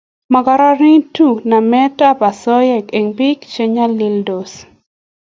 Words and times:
Magaranitu 0.33 1.27
namet 1.49 1.97
ab 2.09 2.19
asoya 2.29 2.77
eng' 2.99 3.13
biik 3.17 3.39
che 3.53 3.63
nyalildos 3.75 4.51